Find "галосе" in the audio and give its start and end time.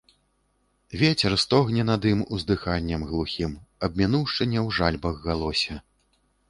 5.29-5.81